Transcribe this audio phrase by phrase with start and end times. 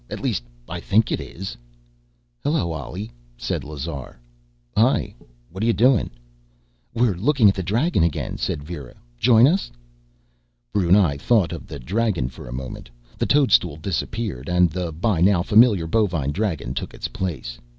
[0.09, 1.55] At least, I think it is.
[2.43, 4.17] "Hello Ollie," said Lazar.
[4.75, 5.13] "Hi.
[5.51, 6.09] What're you doing?"
[6.91, 8.95] "We're looking at the dragon again," said Vera.
[9.19, 9.69] "Join us?"
[10.73, 12.89] Brunei thought of the dragon for a moment.
[13.19, 17.59] The toadstool disappeared, and the by now familiar bovine dragon took its place.